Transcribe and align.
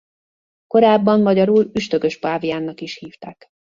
Korábban 0.67 1.21
magyarul 1.21 1.69
üstökös 1.75 2.19
páviánnak 2.19 2.81
is 2.81 2.97
hívták. 2.97 3.47